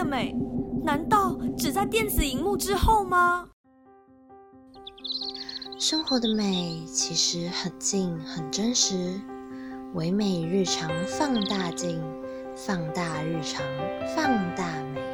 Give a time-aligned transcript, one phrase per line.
[0.00, 0.34] 的美，
[0.82, 3.48] 难道只在电子荧幕之后吗？
[5.78, 9.20] 生活的美其实很近，很真实。
[9.92, 12.02] 唯美日常放大镜，
[12.56, 13.62] 放大日常，
[14.16, 14.24] 放
[14.56, 15.09] 大美。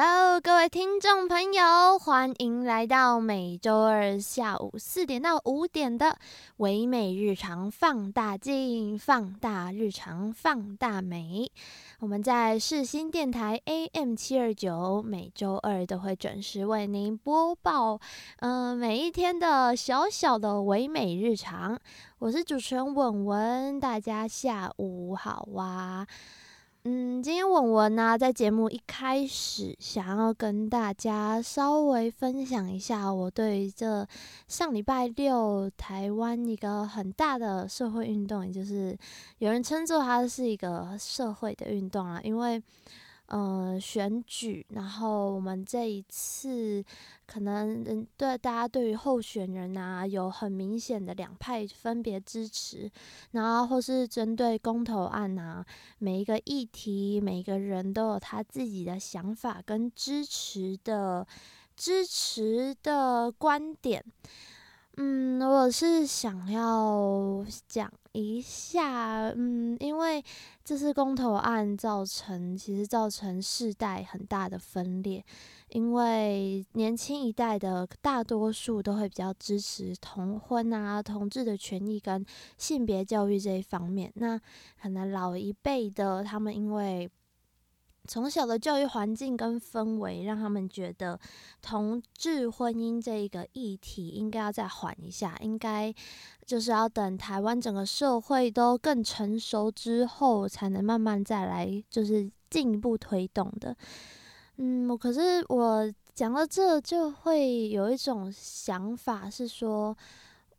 [0.00, 6.16] Hello，各位听众朋友，欢迎来到每周二下午四点到五点的
[6.58, 11.50] 唯美日常放大镜，放大日常，放大美。
[11.98, 17.98] 我们在世新电台 AM 七二九，每周二都会准时为您播报，
[18.36, 21.76] 嗯，每一天的小小的唯美日常。
[22.20, 26.06] 我是主持人文文，大家下午好哇。
[26.90, 34.08] 嗯，今天文文呢，在节目一开始，想要跟大家稍微分享一下我对这
[34.46, 38.96] 上礼拜六台湾一个很大的社会运动，也就是
[39.36, 42.62] 有人称作它是一个社会的运动啊，因为。
[43.28, 46.82] 呃，选举，然后我们这一次
[47.26, 52.90] 可能嗯，对大家对于候选人啊有很明显的两派分别支持，
[53.32, 55.62] 然后或是针对公投案啊，
[55.98, 61.26] 每一个议题，每一个人都有他自己的想法跟支持的
[61.76, 64.02] 支持的观点。
[65.00, 70.20] 嗯，我是想要讲一下，嗯，因为
[70.64, 75.24] 这次公投案造成，其实造成世代很大的分裂，
[75.68, 82.26] 因为年轻一代的大多数都会比较支持同婚啊、同志的权益跟
[82.56, 84.36] 性别教育这一方面，那
[84.82, 87.08] 可能老一辈的他们因为。
[88.08, 91.20] 从小的教育环境跟氛围，让他们觉得
[91.60, 95.94] 同志婚姻这一个议题应该要再缓一下，应该
[96.46, 103.76] 就是要等台湾整个社会都更成熟之后，才能慢慢再来，就是进一步推动的。
[104.56, 109.94] 嗯，可是我讲到这，就会有一种想法是说，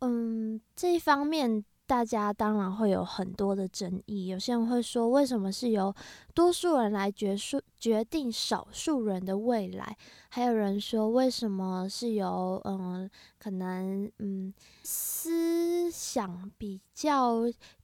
[0.02, 1.66] 嗯，这一方面。
[1.89, 5.91] 大家当然会有很多的争议，有些人会说，为什么是由
[6.35, 9.97] 多数人来决数决定少数人的未来？
[10.29, 17.38] 还有人说，为什么是由嗯，可能嗯，思想比较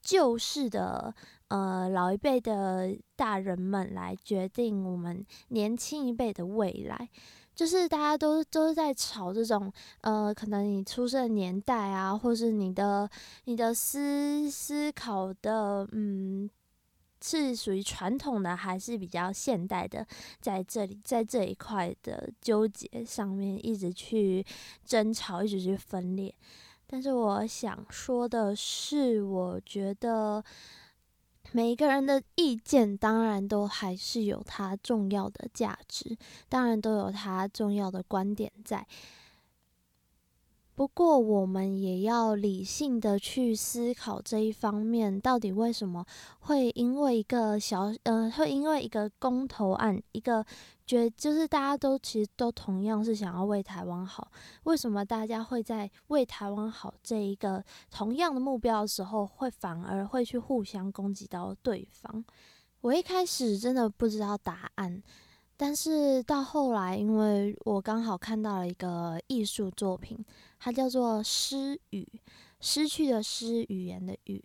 [0.04, 1.12] 旧式的
[1.48, 7.10] 呃老一辈的大人们来决定我们年轻一辈的未来？
[7.56, 9.72] 就是大家都都是在吵这种，
[10.02, 13.10] 呃，可能你出生年代啊，或是你的
[13.46, 16.50] 你的思思考的，嗯，
[17.22, 20.06] 是属于传统的还是比较现代的，
[20.42, 24.46] 在这里在这一块的纠结上面一直去
[24.84, 26.36] 争吵，一直去分裂。
[26.86, 30.44] 但是我想说的是，我觉得。
[31.56, 36.18] 每一个人的意见，当然都还是有它重要的价值，
[36.50, 38.86] 当然都有它重要的观点在。
[40.76, 46.06] 不过，我们也要理性的去思考这一方面，到底为什么
[46.40, 50.46] 会因为一个小，嗯，会因为一个公投案，一个
[50.86, 54.30] 觉，就是大家都其实都同样是想要为台湾好，
[54.64, 62.22] 为什么大家会在为台湾好这一个同样的目标的时候，会反而会去互相攻击到对方？
[62.82, 65.02] 我一开始真的不知道答案。
[65.58, 70.18] 但是到后来，因为我刚好看到了一个艺术作品，
[70.60, 72.08] 它叫做《失语》，
[72.60, 74.44] 失去的失，语言的语。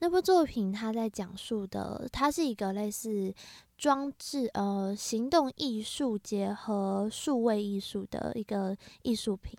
[0.00, 3.34] 那部作品，它在讲述的，它是一个类似
[3.78, 9.56] 装置，呃，行动艺术结合数位艺术的一个艺术品。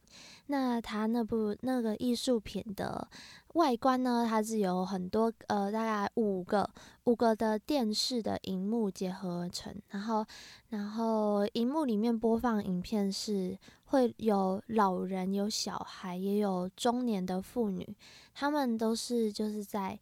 [0.48, 3.08] 那它那部那个艺术品的。
[3.56, 6.70] 外观呢，它是有很多呃，大概五个
[7.06, 10.24] 五个的电视的荧幕结合而成，然后
[10.70, 17.96] 然后荧幕里面播放影片是会有老人、有小孩，也有中年的妇女，
[18.36, 20.00] 他们都是就是在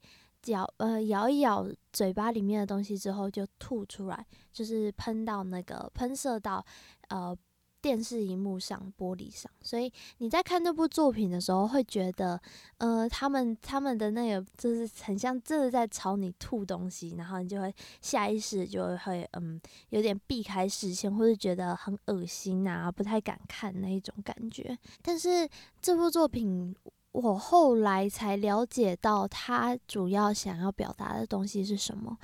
[0.47, 6.65] 咬呃咬一咬嘴巴里面的东西之后就吐出来，就是喷到那个喷射到
[7.09, 7.37] 呃。
[7.79, 12.37] 电视荧幕上、玻璃上，所以你在看那部作品的时候，会觉得，
[12.79, 24.77] 呃，他们他们的那个就是很像真的在朝你吐东西，然后你就会下意识就会嗯，有点避开视线，或者觉得很恶心啊，不太敢看那一种感觉。
[25.03, 25.47] 但是
[25.79, 26.75] 这部作品，
[27.17, 32.15] 我后来才了解到，他主要想要表达的东西是什么。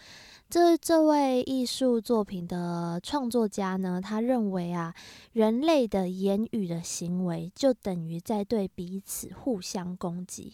[0.48, 4.94] 这这位艺术作品的创作家呢，他认为啊，
[5.32, 10.54] 人类的言语的行为就等于在对彼此互相攻击，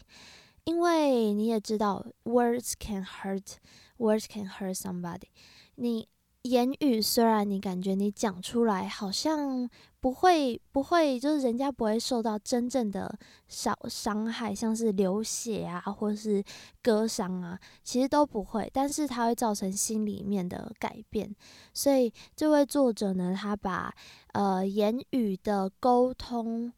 [0.64, 5.28] 因为你也知道，words can hurt，words can hurt somebody。
[5.76, 6.08] 你
[6.44, 13.18] 言语虽然你感觉你讲出来好像不会不会，就是人家不会受到真正的
[13.48, 16.44] 伤伤害，像是流血啊，或是
[16.82, 18.70] 割伤啊，其实都不会。
[18.74, 21.36] 但是它会造成心里面的改变。
[21.74, 23.94] 所以这位作者呢，他把
[24.34, 26.72] 呃言语的沟通。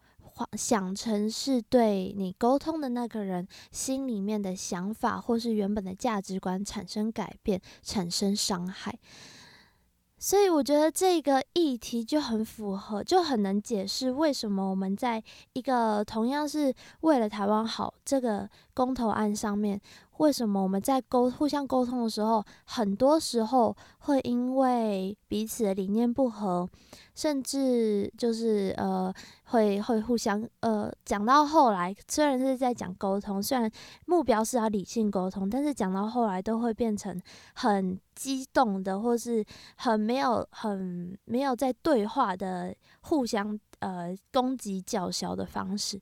[0.58, 8.98] 想成是对你沟通的那个人心里面的想法，或是原本的价值观产生改变，产生伤害。
[10.24, 15.22] 所以我觉得这个议题就很符合，就很能解释为什么我们在
[15.54, 19.82] 一个同样是为了台湾好这个公投案上面。
[20.22, 26.70] 为什么我们在沟互相沟通的时候，很多时候会因为彼此的理念不合，
[27.16, 29.12] 甚至就是呃
[29.46, 33.70] 会会互相呃讲到后来，虽然是在讲沟通，虽然
[34.06, 37.20] 目标是要理性沟通，但是讲到后来都会变成
[37.56, 39.44] 很激动的，或是
[39.78, 43.60] 很没有很没有在对话的互相。
[43.82, 46.00] 呃，攻击叫嚣的方式，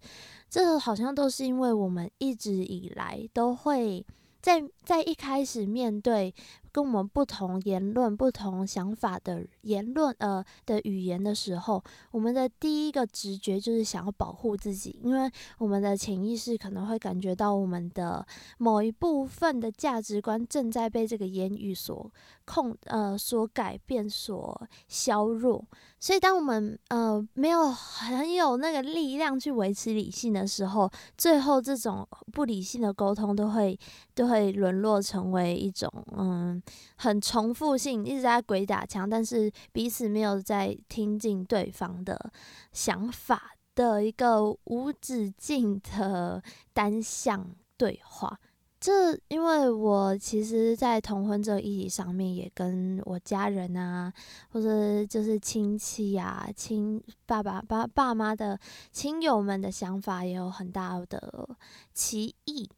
[0.50, 4.06] 这好像都是因为我们一直以来都会
[4.42, 6.34] 在在一开始面对。
[6.72, 18.26] 跟我们不同言论、不同想法的言论，呃的语言的时候，我们的第一个直觉就是想要保护自己，因为我们的潜意识可能会感觉到我们的
[18.58, 22.12] 某一部分的价值观正在被这个言语所
[22.46, 25.64] 控，呃，所改变、所削弱。
[26.00, 33.78] 所以，当我们呃没有很有那个力量去维持理性的时候，最后这种不理性的沟通都会
[34.16, 36.59] 都会沦落成为一种嗯。
[36.98, 42.32] 很重复性，一直在鬼打墙，但是彼此没有在听进对方的
[42.72, 48.40] 想法的一个无止境的单向对话。
[48.82, 54.14] 这因为我其实，在同婚这个议题上面，也跟我家人啊，
[54.54, 58.58] 或者就是亲戚呀、亲爸爸、爸爸妈的
[58.94, 61.50] 亲友们的想法，也有很大的
[61.94, 62.70] 歧义。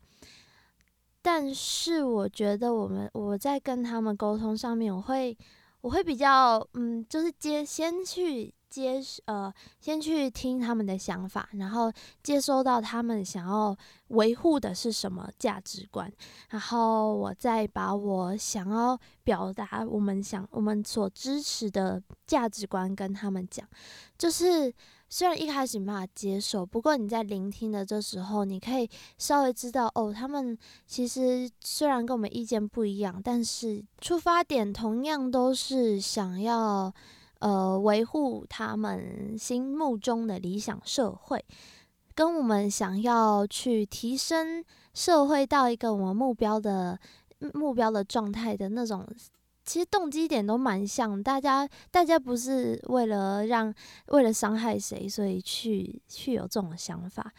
[1.22, 5.38] 但是我觉得，我们我在跟他们沟通上面，我会
[5.82, 11.92] 我会比较嗯，就是接先去接呃，先去听他们的想法，然后
[12.24, 13.76] 接收到他们想要
[14.08, 16.12] 维护的是什么价值观，
[16.50, 23.68] 然后我再把我想要表达我们想我们所支持的价值观跟他们讲，
[24.18, 24.74] 就是。
[25.14, 36.92] 虽然一开始没办法接受，不过你在聆听的这时候，你可以稍微知道哦，他们其实虽然跟我们意见不一样，但是出发点同样都是想要
[37.40, 41.44] 呃维护他们心目中的理想社会，
[42.16, 44.64] 跟我们想要去提升
[44.94, 46.98] 社会到一个我们目标的
[47.54, 49.06] 目标的状态的那种。
[49.64, 53.74] 其实动机点都蛮像，大家大家不是为了让
[54.08, 57.32] 为了伤害谁，所以去去有这种想法。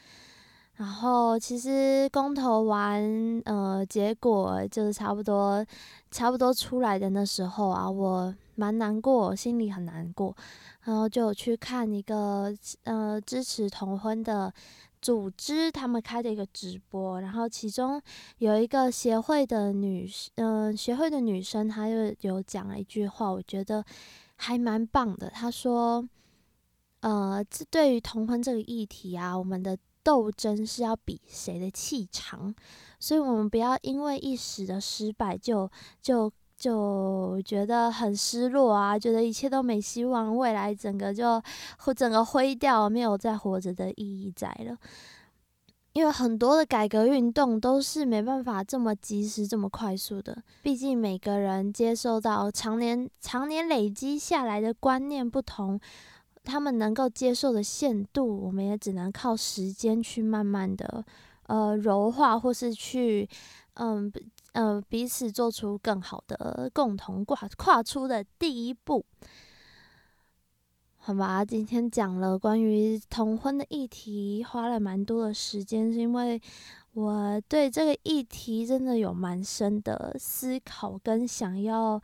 [0.77, 3.03] 然后其实公投完，
[3.45, 5.65] 呃，结果就是差不多
[6.11, 10.35] 差不多出来的那时候啊，我蛮难过，心里很难过，
[10.85, 12.53] 然后就去看一个
[12.85, 14.53] 呃支持同婚的。
[15.03, 18.01] 组织他们开的一个直播，然后其中
[18.39, 23.85] 有一个协会的女，嗯，协会的女生，她就有讲了一句话，我觉得
[24.37, 25.29] 还蛮棒的。
[25.29, 26.09] 她说
[27.03, 32.55] ：“呃，这对于同婚这个议题啊，我们的斗争是要比谁的气长，
[32.99, 36.33] 所以我们不要因为一时的失败就就。”
[36.63, 41.43] 就觉得很失落啊，觉得一切都没希望，未来整个就
[41.97, 44.79] 整个灰掉，没有再活着的意义在了。
[45.93, 55.81] 因为很多的改革运动都是没办法这么及时、这么快速的，毕竟每个人接受到常年、常年累积下来的观念不同，
[56.45, 61.05] 他们能够接受的限度，我们也只能靠时间去慢慢的
[61.49, 63.29] 呃柔化，或是去
[63.75, 64.13] 嗯。
[64.53, 69.05] 呃，彼此做出更好的共同跨跨出的第一步，
[70.99, 71.45] 好吧？
[71.45, 76.41] 今天讲了关于同婚的议题，花了蛮多的时间，是因为
[76.93, 82.01] 我对这个议题真的有蛮深的思考，跟想要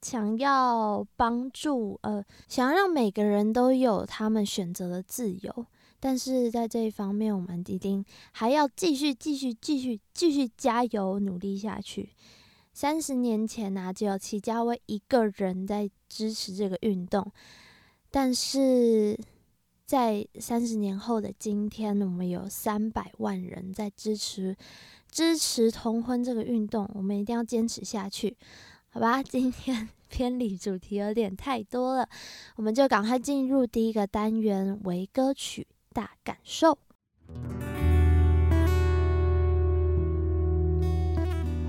[0.00, 5.66] 想要帮助，呃，想要让每个人都有他们选择的自由。
[6.04, 12.10] 但是在这一方面，我们一定还要继续、继续、继续、继续加油努力下去。
[12.74, 17.32] 三十年前呢，只有齐家威一个人在支持这个运动，
[18.10, 19.18] 但是
[19.86, 24.54] 在三十年后的今天，我们有三百万人在支持
[25.10, 28.36] 支持同婚这个运动，我们一定要坚持下去，
[28.90, 29.22] 好吧？
[29.22, 32.06] 今天 偏离主题有点太多了，
[32.56, 36.76] 我们就赶快进入第一个单元为歌曲大感受。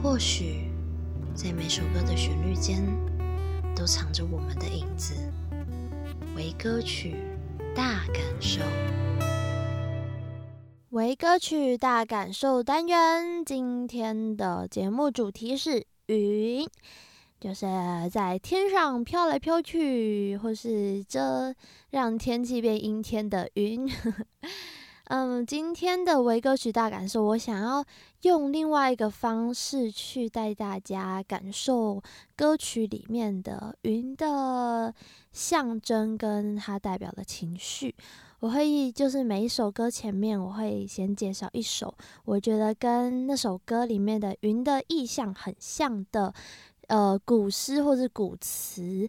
[0.04, 0.70] 或许
[1.34, 2.84] 在每首歌的旋律间，
[3.76, 5.14] 都藏着我们的影子，
[6.36, 7.16] 为歌曲。
[7.76, 8.62] 大感受，
[10.92, 16.66] 为歌曲大感受单元，今天的节目主题是云，
[17.40, 17.66] 就是
[18.12, 21.54] 在天上飘来飘去，或是这
[21.92, 23.90] 让天气变阴天的云。
[25.08, 27.86] 嗯，今天的微歌曲大感受，我想要
[28.24, 32.02] 用另外一个方式去带大家感受
[32.36, 34.92] 歌曲里面的云的
[35.32, 37.94] 象征跟它代表的情绪。
[38.40, 41.94] 我会就是每一首歌前面，我会先介绍一首
[42.26, 46.34] 我觉得跟那首歌里面的云的意象很像的
[46.88, 49.08] 呃古诗或是古词。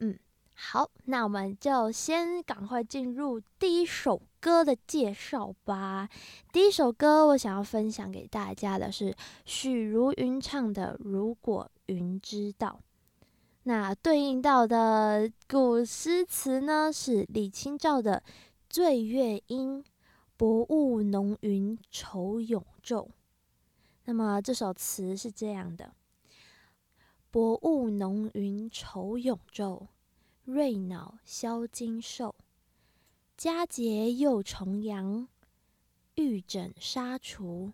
[0.00, 0.18] 嗯，
[0.54, 4.22] 好，那我们就先赶快进入第一首。
[4.44, 6.06] 歌的介绍吧。
[6.52, 12.78] 第一首歌，我想要分享给大家的是许茹芸唱的《如果云知道》。
[13.62, 18.22] 那对应到的古诗词呢，是李清照的
[18.68, 19.82] 《醉月阴》
[20.36, 23.08] ：“薄雾浓云愁永昼。”
[24.04, 25.90] 那么这首词是这样的
[27.34, 29.88] ：“薄雾浓云愁永昼，
[30.44, 32.36] 瑞脑消金兽。”
[33.36, 35.26] 佳节又重阳，
[36.14, 37.72] 玉枕纱厨，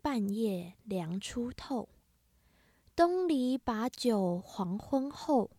[0.00, 1.88] 半夜凉初透。
[2.94, 5.50] 东篱把酒黄昏后，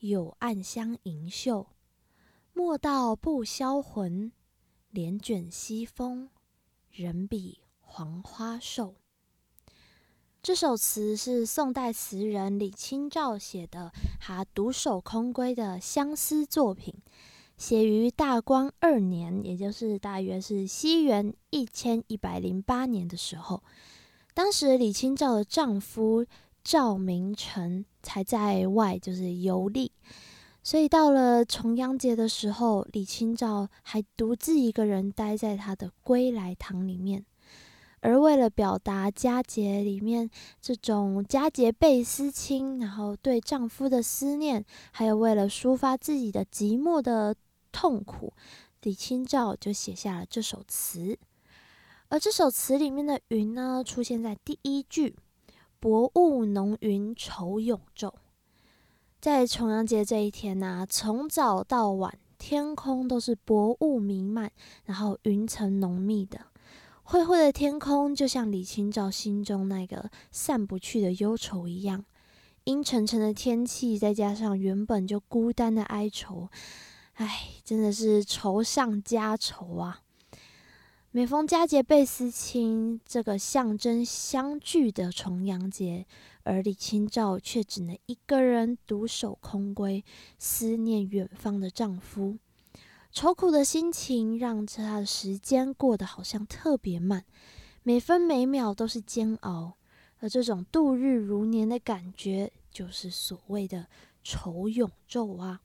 [0.00, 1.68] 有暗香盈袖。
[2.52, 4.30] 莫道不销魂，
[4.90, 6.28] 帘卷西风，
[6.90, 8.96] 人比黄花瘦。
[10.46, 16.94] 这首词是宋代词人李清照写的，他独守空闺的相思作品。
[17.56, 23.60] 写于大观二年，也就是大约是西元一千一百零八年的时候，
[24.34, 26.24] 当时李清照的丈夫
[26.62, 29.90] 赵明诚才在外就是游历，
[30.62, 37.24] 所以到了重阳节的时候，李清照还独自一个人待在她的归来堂里面。
[38.00, 47.34] 而为了表达佳节里面这种佳节倍思亲，然后对丈夫的思念，还有为了抒发自己的寂寞的。
[47.72, 48.32] 痛苦，
[48.80, 51.18] 李清照就写下了这首词。
[52.08, 55.14] 而这首词里面的云呢，出现在第一句
[55.78, 58.14] “薄雾浓云愁永昼”。
[59.20, 64.50] 在重阳节这一天呢，从早到晚，天空都是薄雾弥漫，
[64.86, 66.40] 然后云层浓密的，
[67.08, 72.04] 灰灰的天空就像李清照心中那个散不去的忧愁一样。
[72.64, 76.48] 阴沉沉的天气，再加上原本就孤单的哀愁。
[77.14, 80.00] 唉，真的是愁上加愁啊！
[81.12, 86.06] 每逢佳节倍思亲，这个象征相聚的重阳节，
[86.42, 90.02] 而李清照却只能一个人独守空闺，
[90.40, 92.36] 思念远方的丈夫。
[93.10, 97.24] 愁苦的心情让他的时间过得好像特别慢，
[97.82, 99.76] 每分每秒都是煎熬。
[100.20, 103.86] 而这种度日如年的感觉，就是所谓的
[104.24, 105.60] 愁永昼啊！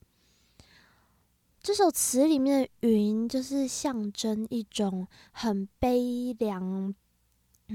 [1.61, 6.93] 这首词里面的云，就是象征一种很悲凉，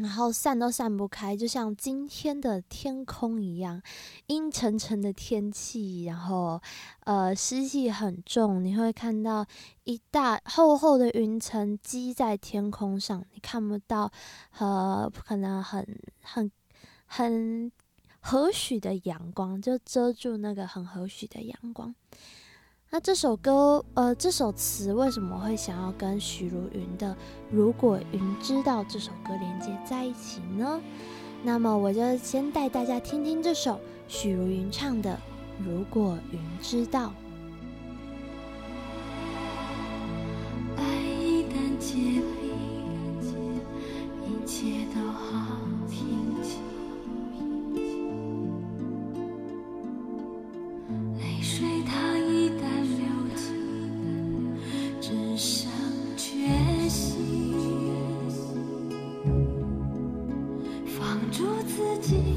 [0.00, 3.82] 然后散都散不开，就像今天的天空一样，
[4.26, 6.60] 阴沉沉的天气，然后
[7.04, 9.46] 呃湿气很重，你会看到
[9.84, 14.10] 一大厚厚的云层积在天空上，你看不到
[14.50, 15.86] 和可能很
[16.22, 16.50] 很
[17.06, 17.72] 很
[18.20, 21.94] 和煦的阳光，就遮住那个很和煦的阳光。
[22.88, 27.10] 那这首歌，呃，这首词为什么会想要跟许茹芸的
[27.50, 30.80] 《如果云知道》这首歌连接在一起呢？
[31.42, 35.10] 那么我就先带大家听听这首许茹芸唱的
[35.62, 37.08] 《如果云知道》。
[40.76, 40.84] 爱
[41.20, 43.60] 一旦结冰，
[44.24, 44.85] 一切
[62.06, 62.35] 自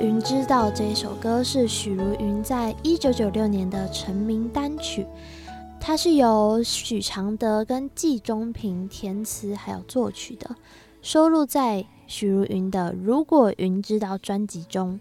[0.00, 5.06] 云知道这一首歌是许茹芸在一九九六年的成名单曲，
[5.78, 10.56] 它是由许常德跟季中平填词还有作曲的，
[11.02, 14.98] 收录在许茹芸的《如果云知道》专辑中。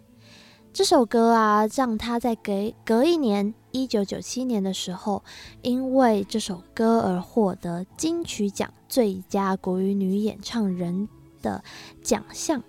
[0.73, 2.51] 这首歌啊，让他在隔
[2.83, 5.23] 隔一年，一九九七年的时候，
[5.62, 11.07] 因为这首歌而获得金曲奖最佳国语女演唱人
[11.41, 11.63] 的
[12.03, 12.62] 奖项。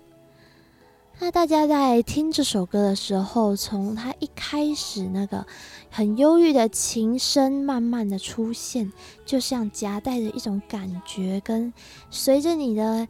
[1.23, 5.45] 那大家在听这首歌的时候，从他一开始那个
[5.91, 8.91] 很忧郁的琴声慢慢的出现，
[9.23, 11.71] 就像夹带着一种感觉，跟
[12.09, 13.07] 随着你的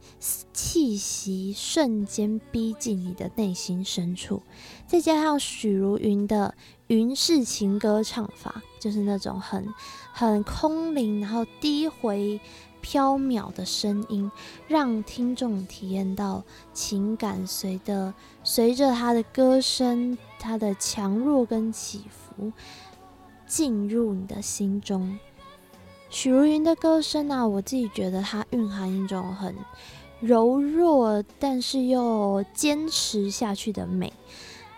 [0.52, 4.42] 气息瞬间逼近你的内心深处，
[4.86, 6.54] 再加上许茹芸的
[6.88, 9.66] 云式情歌唱法，就是那种很
[10.12, 12.42] 很空灵，然后低回。
[12.82, 14.30] 飘渺的声音，
[14.68, 18.14] 让听众体验到情感随的
[18.44, 22.52] 随着他的歌声，他的强弱跟起伏，
[23.48, 25.18] 进入你的心中。
[26.10, 29.56] 许茹芸的歌声啊，我自己觉得它蕴含一种很
[30.20, 34.12] 柔弱，但是又坚持下去的美。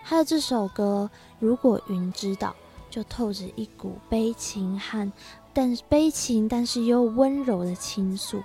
[0.03, 2.55] 他的这首歌，如果云知道，
[2.89, 5.11] 就透着一股悲情和。
[5.53, 8.41] 但是悲情，但是又温柔的倾诉，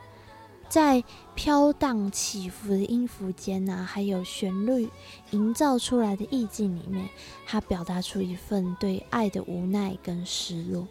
[0.69, 1.03] 在
[1.35, 4.89] 飘荡起伏的音符间呐，还有旋律
[5.31, 7.09] 营造出来的意境里面，
[7.47, 10.87] 他表达出一份对爱的无奈跟失落。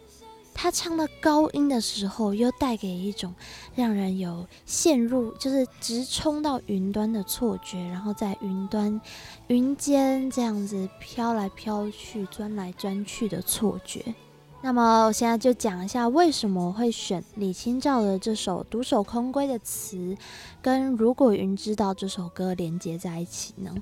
[0.60, 3.32] 他唱到高音的时候，又带给一种
[3.76, 9.00] 让人有陷入就是直冲到云端的错觉，然后在云端、
[9.46, 14.12] 云间这样子飘来飘去、钻来钻去的错觉。
[14.60, 20.16] 那么我现在就讲一下为什么会选李清照的这首《独守空闺》的词，
[20.60, 23.72] 跟《如果云知道》这首歌连接在一起呢？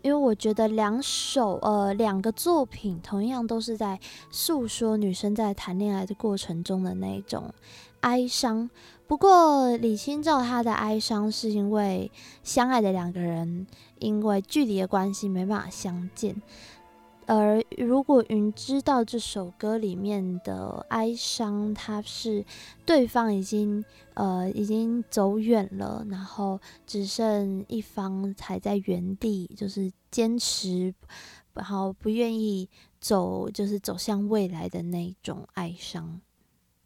[0.00, 7.52] 因为我觉得两首呃两个作品同样都是在诉说女生在谈恋爱的过程中的那种
[8.00, 8.68] 哀伤。
[9.06, 12.10] 不过李清照她的哀伤是因为
[12.42, 13.66] 相爱的两个人
[13.98, 16.40] 因为距离的关系没办法相见。
[17.34, 22.44] 而如果云知道这首歌里面的哀伤，它是
[22.84, 30.94] 对方已经呃已经走远了，然后只剩一方还在原地，就是坚持，
[31.54, 32.68] 然后不愿意
[33.00, 36.20] 走，就是走向未来的那种哀伤。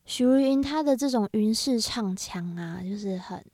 [0.04, 3.44] 许茹芸她的这种云式唱腔啊，就是很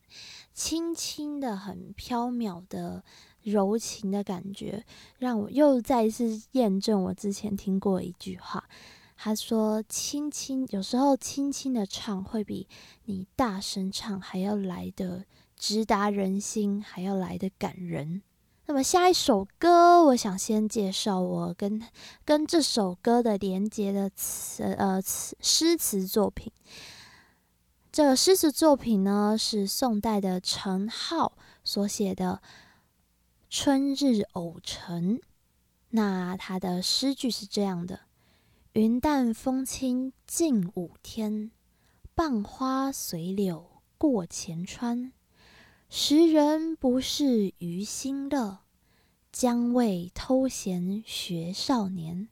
[0.53, 3.03] 轻轻的、很飘渺的。
[3.45, 4.85] 柔情的感觉，
[5.19, 8.65] 让我又再一次验证我之前听过一句话。
[9.25, 12.67] 他说：“轻轻，有时候轻轻的唱，会比
[13.05, 15.25] 你大声唱还要来的
[15.57, 18.23] 直达人心，还要来的感人。”
[18.67, 21.81] 那么下一首歌，我想先介绍我跟
[22.25, 26.51] 跟这首歌的连接的词，呃，词诗词作品。
[27.93, 32.43] 这个诗词作品呢，是宋代的陈浩所写的。
[33.55, 35.21] 春日偶成，
[35.91, 38.01] 那他的诗句是这样的：
[38.73, 41.51] 云淡风轻近五天，
[42.15, 45.13] 傍花随柳过前川。
[45.91, 48.61] 时人不识余心乐，
[49.31, 52.29] 将谓偷闲学少年。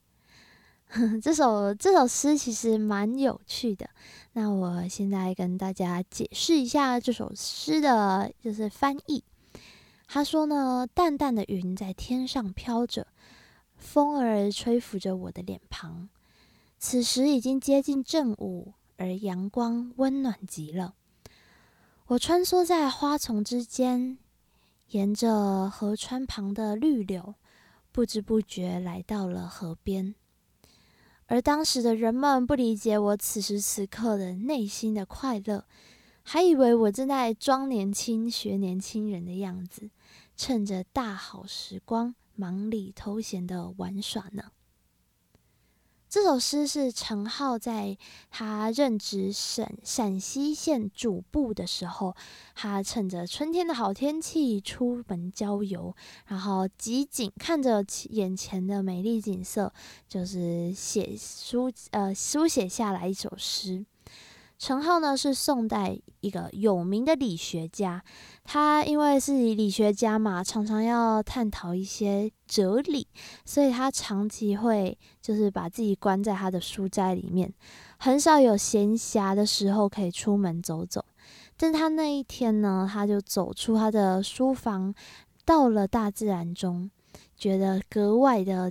[1.22, 3.90] 这首这首诗其实蛮有趣的。
[4.32, 9.22] 那我现在跟大家解释一下这首诗的，就是翻译。
[10.12, 13.06] 他说呢，淡淡的云在天上飘着，
[13.76, 16.08] 风儿吹拂着我的脸庞。
[16.80, 20.94] 此时已经接近正午，而阳光温暖极了。
[22.06, 24.18] 我穿梭在花丛之间，
[24.88, 27.36] 沿着河川旁的绿柳，
[27.92, 30.16] 不知不觉来到了河边。
[31.26, 35.64] 而当时的人们不理解我此时此刻的内心的快乐，
[36.24, 39.88] 还以为我正在装年轻、学年轻人的样子。
[40.42, 44.52] 趁着大好时光，忙里偷闲的玩耍呢。
[46.08, 47.98] 这首诗是陈浩在
[48.30, 52.16] 他任职陕陕西县主簿的时候，
[52.54, 59.70] 他趁着春天的好天气出门郊游，然后集景看着眼前的美丽景色，
[60.08, 63.84] 就是写书呃书写下来一首诗。
[64.60, 68.04] 陈浩呢是宋代一个有名的理学家，
[68.44, 73.08] 他因为是理学家嘛，常常要探讨一些哲理，
[73.46, 77.50] 所以他长期会就是把自己关在他的书斋里面，
[77.98, 81.02] 很少有闲暇的时候可以出门走走。
[81.56, 84.94] 但他那一天呢，他就走出他的书房，
[85.46, 86.90] 到了大自然中，
[87.34, 88.70] 觉得格外的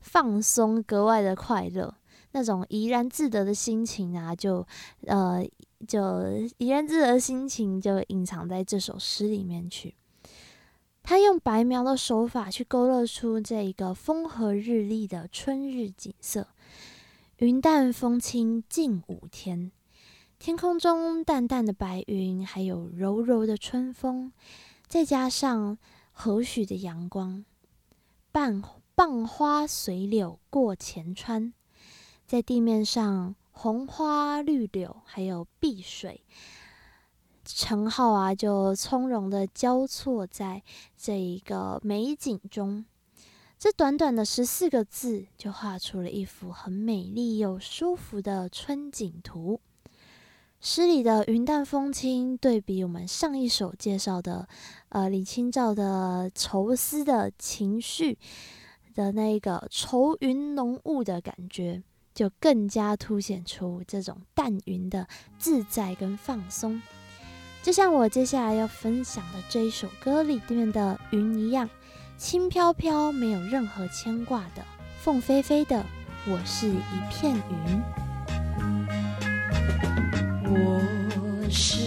[0.00, 1.94] 放松，格外的快乐，
[2.32, 4.66] 那种怡然自得的心情啊，就
[5.06, 5.44] 呃
[5.86, 6.00] 就
[6.58, 9.94] 怡然自得的心情就隐藏在这首诗里面去。
[11.02, 16.46] 他用白描的手法去勾勒出这一个风和日丽的春日景色，
[17.38, 19.72] 云淡风轻近午天，
[20.38, 24.30] 天空中淡淡的白云，还有柔柔的春风，
[24.86, 25.78] 再加上
[26.12, 27.44] 和煦的阳光，
[28.30, 28.62] 半
[28.94, 31.54] 傍花随柳过前川，
[32.30, 36.22] 在地面上红花绿柳，还有碧水。
[37.44, 40.62] 陈浩啊，就从容的交错在
[40.96, 42.84] 这一个美景中。
[43.58, 49.60] 这短短的十四个字，就画出了一幅很美丽又舒服的春景图。
[50.60, 54.48] 诗里的云淡风轻，对比我们上一首介绍的，
[54.90, 58.16] 呃，李清照的愁思的情绪
[58.94, 61.82] 的那个愁云浓雾的感觉，
[62.20, 66.82] 就更加凸显出这种淡云的自在跟放松。
[67.62, 71.66] 就像我接下来要分享的这一首歌里面的云一样，
[72.18, 74.62] 轻飘飘，没有任何牵挂的，
[75.00, 75.82] 凤飞飞的，
[76.26, 77.82] 我是一片云。
[80.44, 81.80] 我是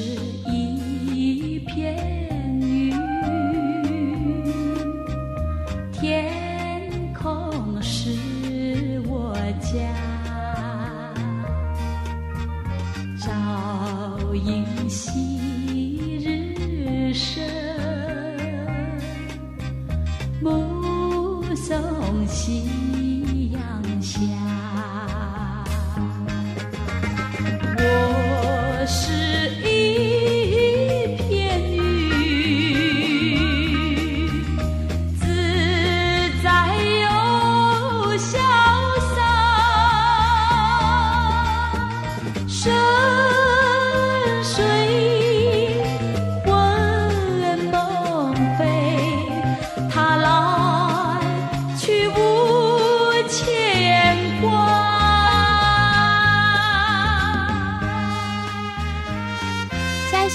[0.49, 2.12] 一片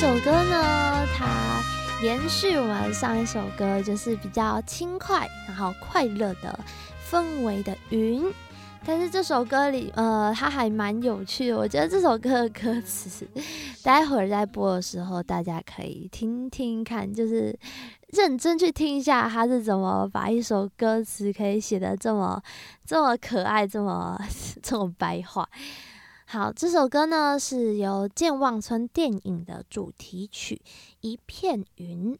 [0.00, 1.60] 首歌呢，它
[2.04, 6.56] 延续我们上一首歌，就是比较轻快，然后快乐的
[7.10, 8.32] 氛围的云。
[8.86, 11.58] 但是这首歌里，呃，它还蛮有趣的。
[11.58, 13.26] 我觉得这首歌的歌词，
[13.82, 17.58] 待会儿在播的时候，大家可以听听看，就是
[18.12, 22.40] 认真去听一下，他是怎么把一首歌词可以写的这么
[22.86, 24.16] 这么可爱，这么
[24.62, 25.48] 这么白话。
[26.30, 30.60] 好，这首歌呢是由《健忘村》电影的主题曲
[31.00, 32.12] 《一片云》。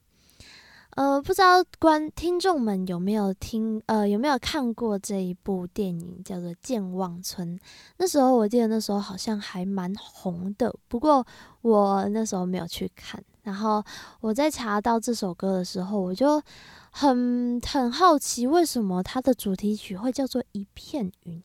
[0.97, 7.59] 呃，不知道观听众们有没有听，呃，有没有看过这一部电影，叫做《健忘村》。
[7.99, 11.27] 那时候我记得那时候好像还蛮红的，不过
[11.61, 13.23] 我那时候没有去看。
[13.42, 13.85] 然后
[14.21, 16.42] 我在查到这首歌的时候，我就
[16.90, 21.42] 很很好奇，为什么它的主题曲会叫做《一片云》。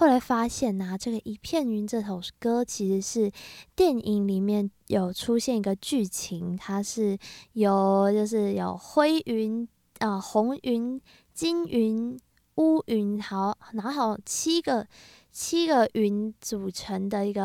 [0.00, 3.30] 后来发现呐、这个《一片云》这首歌其实是
[3.76, 7.18] 电影里面有出现一个剧情，它是
[7.52, 10.98] 有就是有灰云、啊、红云、
[11.34, 12.18] 金云、
[12.54, 14.88] 乌云，好，然后七个
[15.30, 17.42] 七个云组成的一个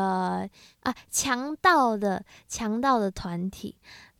[0.80, 3.76] 啊强盗的强盗的团体。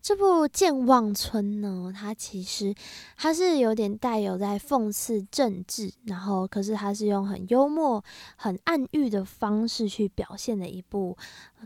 [0.06, 2.72] 这部《健忘村》呢，它其实
[3.16, 8.04] 它是有点带有在讽刺政治，然后可是它是用很幽默、
[8.36, 11.16] 很暗喻的方式去表现的一部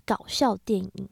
[0.06, 1.06] 搞笑电影。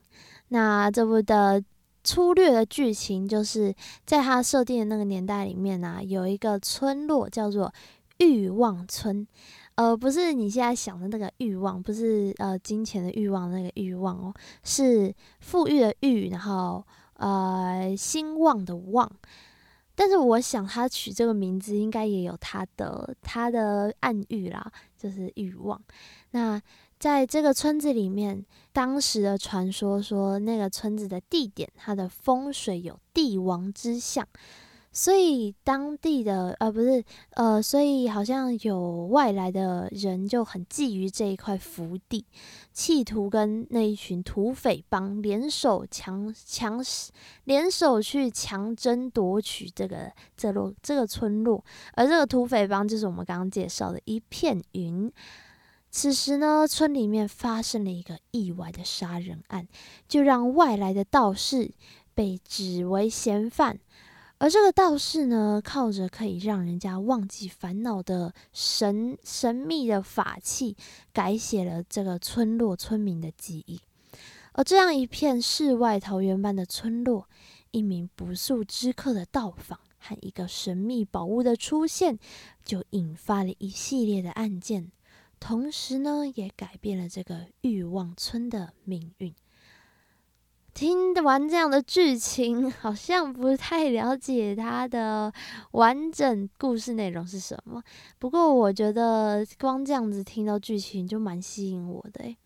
[0.48, 1.62] 那这部的
[2.02, 3.74] 粗略的剧情就是
[4.06, 7.70] 在它设定的那个年代里面呢、有一个村落叫做
[8.20, 9.28] 欲望村。
[9.74, 16.82] 呃，不是你现在想的那个欲望，不是呃金钱的欲望那个欲望哦，是富裕的裕，然后
[17.18, 19.08] 呃兴旺的旺。
[19.94, 25.80] 但是我想他取这个名字应该也有他的他的暗喻啦，就是欲望。
[26.30, 26.60] 那
[27.00, 34.26] 在这个村子里面，当时的传说说那个村子的地点，它的风水有帝王之相。
[34.90, 42.24] 所以当地的呃不是呃，所以好像有外来的人就很觊觎这一块福地，
[42.72, 46.82] 企图跟那一群土匪帮联手强强
[47.44, 55.12] 联手去强争夺取这个这落这个村落，而这个土匪帮就是我们刚刚介绍的一片云。
[55.90, 59.68] 此时呢，村里面发生了一个意外的杀人案，
[60.08, 61.70] 就让外来的道士
[62.14, 63.78] 被指为嫌犯。
[64.40, 70.76] 而这个道士呢，靠着可以让人家忘记烦恼的神神秘的法器，
[71.12, 73.80] 改写了这个村落村民的记忆。
[74.52, 77.28] 而这样一片世外桃源般的村落，
[77.72, 82.18] 一名不速之客的到访和一个神秘宝物的出现，
[82.64, 84.92] 就引发了一系列的案件，
[85.40, 89.34] 同时呢，也改变了这个欲望村的命运。
[90.78, 95.32] 听完这样的剧情， 好像不太了解它的
[95.72, 97.82] 完整故事内容是什么。
[98.16, 102.36] 不过我觉得光这样子听到剧情就蛮吸引我的。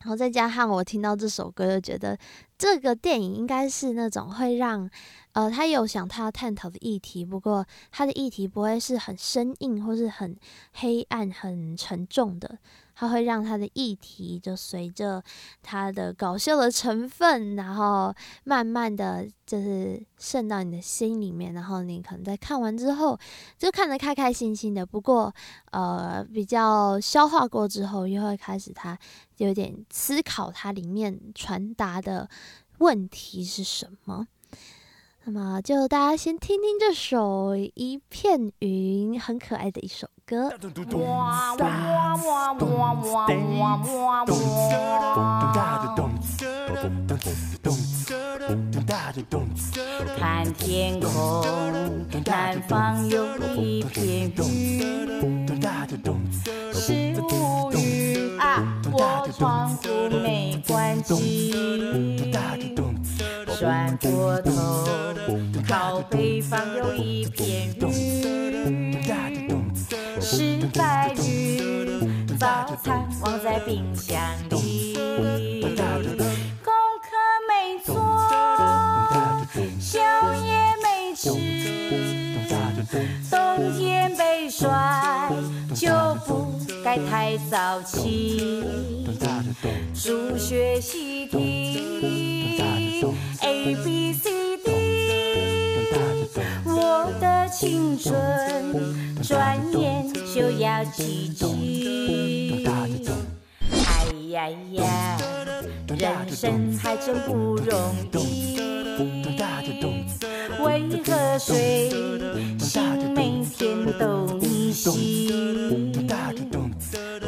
[0.00, 2.18] 然后再加上我听到这首歌，就觉得
[2.58, 4.90] 这个电影应该是那种会让，
[5.30, 10.36] 呃，他有想他探讨的议题，不过他的议题不会是很生硬或是很
[10.72, 12.58] 黑暗、很沉重的。
[12.94, 15.22] 它会让它的议题就随着
[15.62, 23.18] 它的搞笑的成分，然后慢慢的就是渗到你的心里面，然后你可能在看完之后
[23.58, 24.84] 就看得开开心心的。
[24.84, 25.34] 不过，
[25.70, 28.98] 呃，比较消化过之后，又会开始它
[29.38, 32.28] 有点思考它里面传达的
[32.78, 34.26] 问题是什么。
[35.24, 40.50] 那么，就大家先听听这首《一片云》，很可爱的一首歌。
[50.18, 51.44] 看天空，
[52.24, 55.06] 南方有一片云，
[56.72, 61.22] 是乌云啊，我窗户没关紧。
[63.58, 64.50] 转过头，
[65.68, 68.92] 靠北方有一片云，
[70.20, 74.94] 是白云，早餐忘在冰箱里。
[76.64, 77.08] 功课
[77.48, 77.94] 没做，
[79.78, 80.00] 宵
[80.44, 81.28] 夜没吃，
[83.30, 83.36] 冬
[83.78, 84.68] 天被甩
[85.74, 85.88] 就
[86.26, 88.64] 不该太早起。
[89.94, 92.81] 数学习题。
[93.40, 94.70] A B C D，
[96.64, 98.14] 我的青春
[99.22, 102.64] 转眼就要记起。
[102.64, 105.18] 哎呀呀，
[105.88, 108.56] 人生还真不容易。
[110.60, 111.90] 为何谁
[112.58, 112.82] 心
[113.14, 115.28] 每天都逆袭？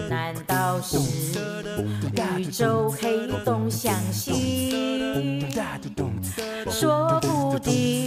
[0.08, 0.98] 难道是
[2.38, 5.44] 宇宙黑洞相吸？
[6.70, 8.06] 说不定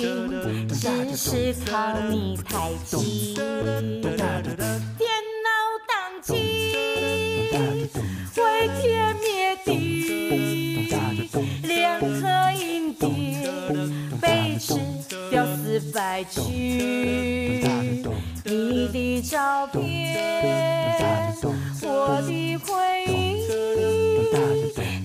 [0.69, 3.33] 只是靠你太急。
[3.35, 5.09] 电
[5.43, 5.47] 脑
[5.87, 5.89] 宕
[6.21, 6.33] 机，
[8.35, 8.41] 毁
[8.81, 10.89] 天灭地，
[11.63, 12.27] 两颗
[12.59, 13.07] 硬碟
[14.21, 14.75] 被吃
[15.29, 17.63] 掉四百 G。
[19.21, 21.35] 照片，
[21.81, 22.71] 我的回
[23.07, 23.47] 忆，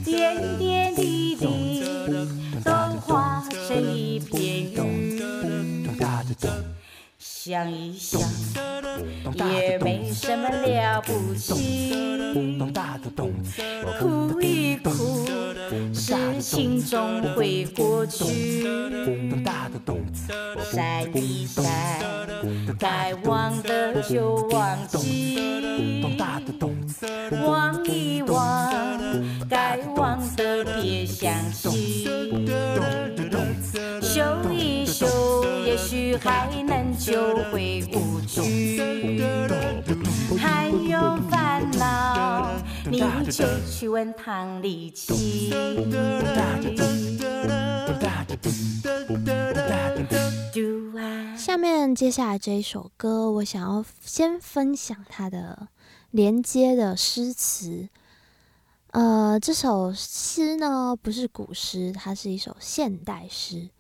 [0.05, 1.83] 点点滴滴
[2.65, 2.71] 都
[3.01, 5.13] 化成一片云。
[7.19, 8.21] 想一想，
[9.53, 12.33] 也没什么了不起。
[14.01, 15.27] 哭一哭，
[15.93, 18.67] 事情总会过去。
[20.63, 21.65] 闪一闪，
[22.79, 25.39] 该忘的就忘记。
[27.45, 28.73] 忘一忘，
[29.49, 32.09] 该忘的别想起。
[34.01, 38.79] 修一修，也许还能救回无惧。
[40.39, 42.53] 还有烦恼，
[42.91, 43.01] 你
[43.31, 45.51] 就去问唐立奇。
[51.37, 55.69] 下面接下来这一首歌，我想要先分享它的
[56.11, 57.89] 连接的诗词。
[58.91, 63.71] 呃，这首诗呢不是古诗，它是一首现代诗，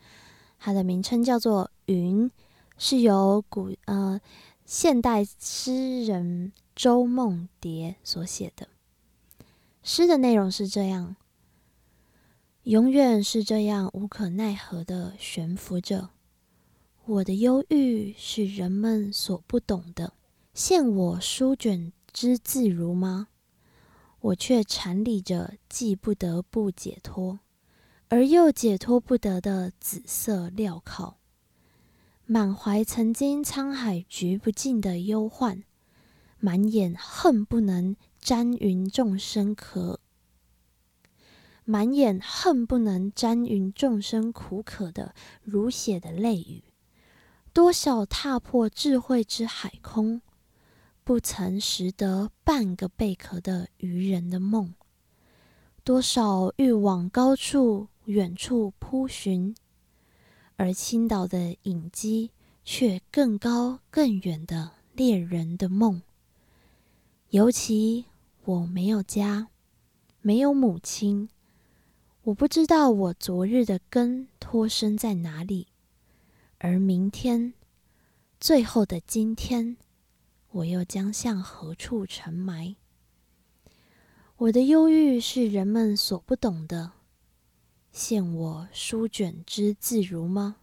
[0.64, 2.30] 它的名称叫做《云》，
[2.78, 4.20] 是由古呃
[4.64, 8.68] 现代诗人周梦蝶所写的。
[9.82, 11.16] 诗的内容是这样：
[12.62, 16.10] 永远是这样无可奈何的悬浮着。
[17.06, 20.12] 我的忧郁是人们所不懂的，
[20.54, 23.26] 现我书卷之自如吗？
[24.20, 27.40] 我却缠理着既不得不解脱，
[28.12, 31.14] 而又解脱不得的紫色镣铐，
[32.26, 35.64] 满怀曾经沧海局不尽的忧患，
[36.38, 39.98] 满眼恨不能沾云众生可，
[41.64, 46.64] 满眼恨不能沾匀众生苦渴的如血的泪雨。
[47.54, 50.20] 多少踏破智慧之海空，
[51.02, 54.74] 不曾拾得半个贝壳的愚人的梦。
[55.82, 59.54] 多少欲往高处远处扑寻，
[60.56, 62.32] 而青岛的影迹
[62.64, 66.02] 却更高更远的猎人的梦。
[67.30, 68.06] 尤其
[68.44, 69.48] 我没有家，
[70.20, 71.28] 没有母亲，
[72.24, 75.68] 我不知道我昨日的根托生在哪里，
[76.58, 77.54] 而明天，
[78.40, 79.76] 最后的今天，
[80.50, 82.74] 我又将向何处沉埋？
[84.36, 86.92] 我的忧郁是人们所不懂的，
[87.92, 90.56] 现我书卷之自如吗？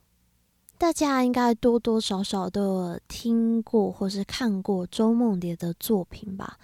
[0.79, 6.57] 大家应该多多少少都有听过或是看过周梦蝶的作品吧？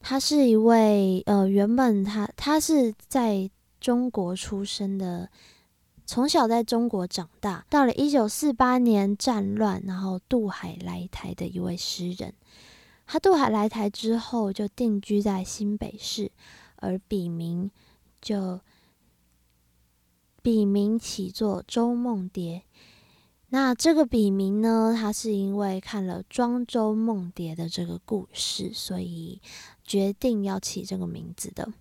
[0.00, 3.48] 他是一位呃，原本他他是在
[3.80, 5.30] 中国出生的，
[6.04, 12.34] 从小在中国长大，到了一九四八年战乱，然后渡海来台的一位诗人。
[13.06, 16.32] 他渡海来台之后，就定居在新北市，
[16.76, 17.70] 而笔名
[18.20, 18.58] 就
[20.44, 22.64] 笔名起作周梦蝶。
[23.48, 29.40] 那这个笔名呢，他是因为看了《庄周梦蝶》的这个故事，所以
[29.82, 31.72] 决定要起这个名字的，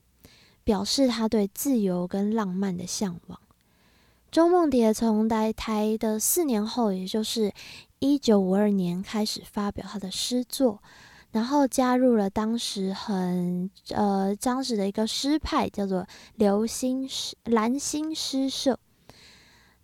[0.63, 3.37] 表示他对自由跟浪漫的向往。
[4.31, 7.53] 周梦蝶从来台的四年后，也就是
[7.99, 10.81] 一九五二年开始发表他的诗作。
[11.33, 18.79] 然后加入了当时很呃当时的一个诗派，叫做流星诗蓝星诗社。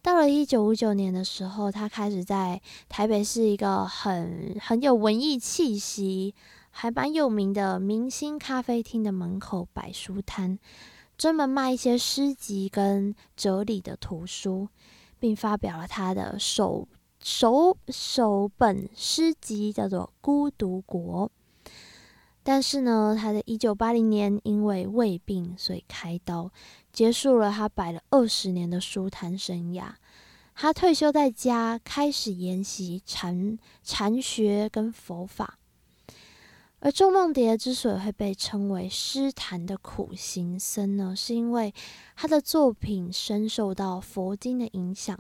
[0.02, 6.34] 到了一九五九年的时候，他开始在台北市一个很很有文艺气息、
[6.70, 10.58] 还蛮有名的明星咖啡厅的门口摆书摊，
[11.18, 14.70] 专门卖一些诗集跟哲理的图书，
[15.20, 16.88] 并发表了他的首
[17.22, 21.30] 首首本诗集，叫做《孤独国》。
[22.52, 26.52] 但是呢，他在一九八零年因为胃病，所以开刀，
[26.92, 29.92] 结束了他摆了二十年的书坛生涯。
[30.56, 35.60] 他退休在家，开始研习禅禅学跟佛法。
[36.80, 41.72] 而周梦蝶之所以会被称为诗坛的苦行僧呢，是因为
[42.16, 45.16] 他的作品深受到佛经的影响，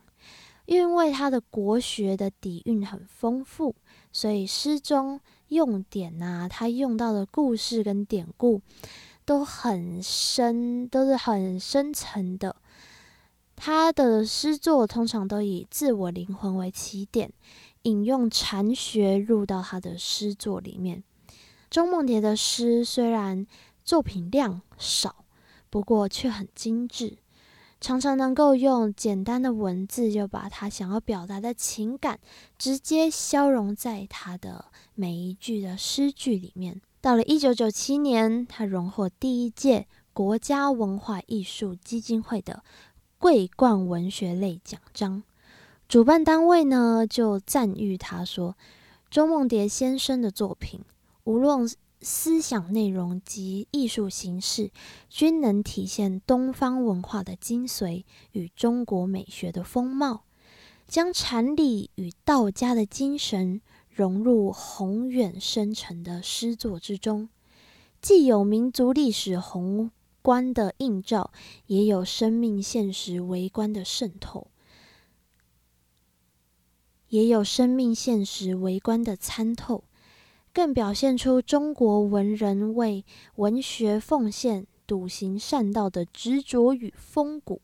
[0.66, 3.76] 因为他的国学的底蕴很丰富，
[4.12, 5.22] 所以诗中。
[5.50, 8.62] 用典啊，他用到的故事跟典故
[9.26, 12.56] 都很深，都是很深层的。
[13.56, 17.32] 他的诗作通常都以自我灵魂为起点，
[17.82, 21.04] 引用禅学入到他的诗作里面。
[21.70, 23.45] 周梦蝶的诗虽然
[23.84, 25.26] 作品量少，
[25.70, 27.18] 不过却很精致。
[27.82, 32.20] 常常能够用简单的文字，就把他想要表达的情感
[32.58, 34.66] 直接消融在他的
[34.96, 36.82] 每一句的诗句里面。
[37.00, 42.64] 到了一九九七年，他荣获第一届国家文化艺术基金会的
[43.18, 45.24] 桂冠文学类奖章。
[45.88, 48.58] 主办单位呢就赞誉他说
[49.10, 50.82] ：“周梦蝶先生的作品，
[51.24, 51.66] 无论……”
[52.02, 54.72] 思想内容及艺术形式，
[55.10, 60.24] 均能体现东方文化的精髓与中国美学的风貌，
[60.88, 67.28] 将禅理与道家的精神融入宏远深沉的诗作之中，
[68.02, 69.91] 既有民族历史宏
[70.22, 71.32] 观的映照，
[71.68, 74.47] 也有生命现实微观的渗透，
[77.10, 79.84] 也有生命现实微观的参透。
[80.60, 83.05] 更表现出中国文人为
[83.36, 87.62] 文学奉献、笃行善道的执着与风骨，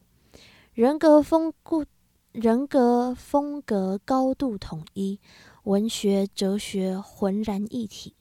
[0.74, 1.84] 人格风骨
[2.32, 5.20] 人格风格高度统一，
[5.66, 8.14] 文学哲学浑然一体，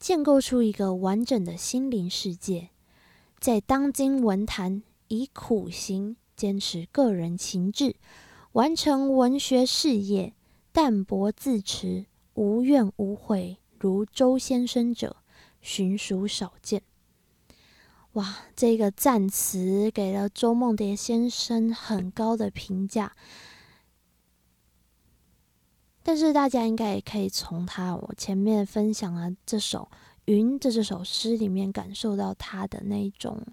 [0.00, 2.70] 建构出一个完整的心灵世界。
[3.38, 7.94] 在当今文坛，以苦行坚持个人情志，
[8.50, 10.34] 完成文学事业，
[10.72, 13.58] 淡泊自持，无怨无悔。
[13.80, 15.16] 如周先生者，
[15.60, 16.82] 寻属少见。
[18.12, 23.12] 哇，这个赞词给了周梦蝶先生很高的评价。
[26.02, 29.88] 但是大家应该也可以从他我前面分享的这首
[30.24, 33.46] 《云》的这首诗里面，感受到他的那种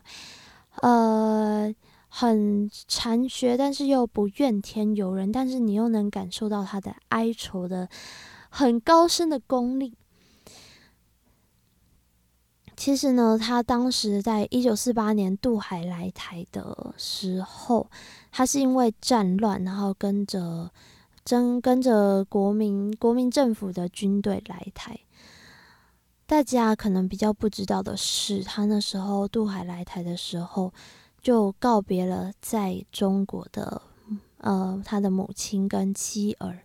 [0.82, 1.76] 呃
[2.08, 7.90] 很禅学，但是又不怨天尤人，但是你又能感受到他的哀愁的
[8.50, 9.98] 很高深的功力。
[12.76, 17.90] 其实呢，他当时在一九四八年渡海来台的时候，
[18.32, 20.72] 他是因为战乱，然后跟着
[21.24, 25.00] 跟跟着国民国民政府的军队来台。
[26.28, 30.74] 大家可能比较不知道的是，他那时候渡海来台的时候，
[31.22, 33.82] 就告别了在中国的
[34.40, 36.60] 呃他的母亲跟妻儿。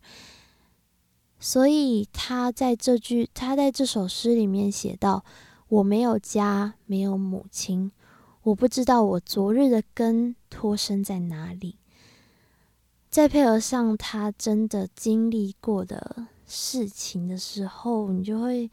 [1.38, 5.24] 所以他在这句，他在这首诗里面写道
[5.70, 7.90] ：“我没有家，没有母亲，
[8.42, 11.78] 我不知道我昨日的根托生在哪里。”
[13.08, 18.70] 再配合上他真的经历过的事情的时候，你就会，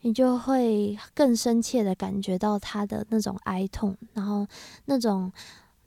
[0.00, 4.46] 你就会更深切的感觉到他的那种哀痛，然后
[4.86, 5.32] 那种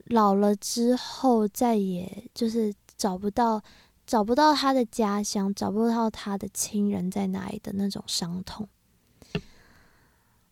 [0.06, 3.62] 老了之后再也就是找不到。
[4.06, 8.68] 找不到他的家乡，找不到他的亲人在哪里的那种伤痛。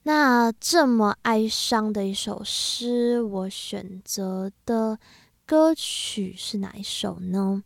[0.04, 4.97] 那这么哀伤的一首诗，我选择的
[5.45, 7.64] 歌曲是哪一首呢？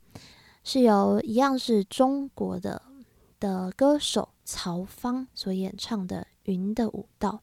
[0.63, 2.81] 是由一样是中国的
[3.39, 7.41] 的歌手曹芳所演唱的《云的舞蹈》，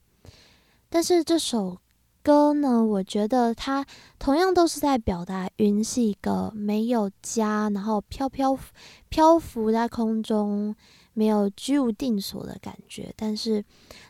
[0.89, 1.77] 但是这首。
[2.25, 2.81] 歌呢？
[2.81, 3.85] 我觉得它
[4.17, 8.57] 同样都是在表达云是一个没有家，然后飘飘
[9.09, 10.73] 漂浮在空中，
[11.13, 13.13] 没有居无定所的感觉。
[13.15, 13.63] 但是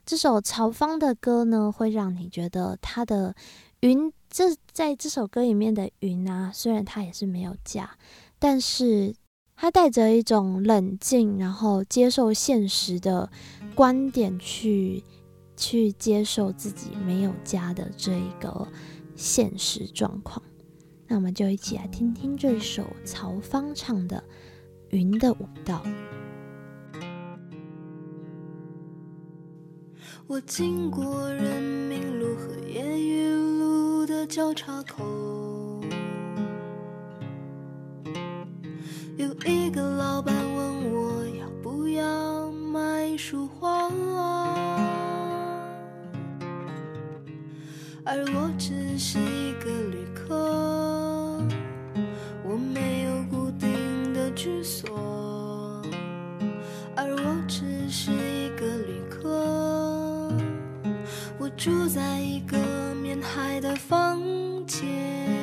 [0.06, 3.36] 这首曹芳的歌呢，会让你觉得他的
[3.82, 7.98] 云，这在这首歌里面的云啊，虽然它也是没有家，
[8.40, 9.16] 但是
[9.56, 13.30] 他带着一种冷静，然后接受现实的
[13.76, 15.04] 观点去。
[15.56, 18.68] 去接受自己没有家的这一个
[19.16, 20.42] 现实状况，
[21.08, 24.18] 那我们就一起来听听这首曹芳唱的
[24.90, 25.84] 《云的舞蹈》。
[30.26, 33.28] 我经过人民路和夜雨
[33.60, 35.04] 路的交叉口，
[39.18, 43.92] 有一个老板问我要不要买一束花。
[48.06, 50.36] 而我只是一个旅客，
[52.44, 54.90] 我没有固定的居所。
[56.96, 58.12] 而我只是
[61.56, 62.58] 住在一个
[62.96, 64.22] 面海的房
[64.66, 65.43] 间。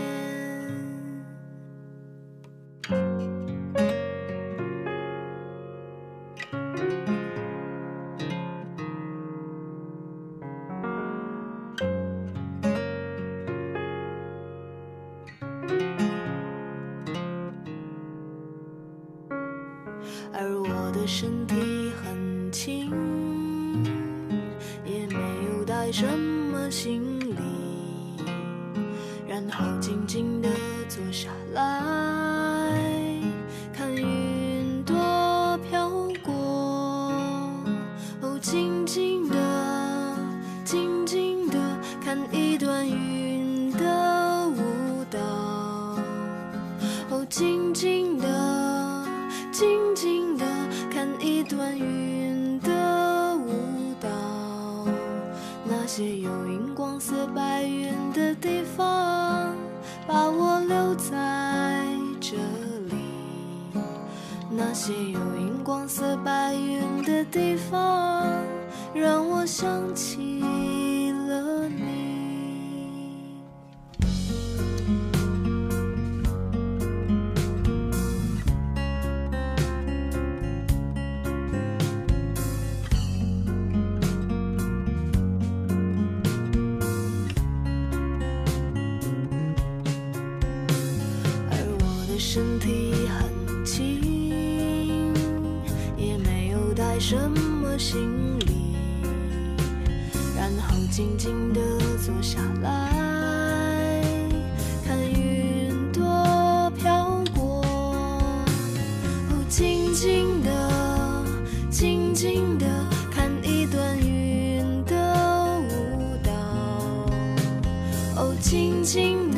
[118.41, 119.30] 静静，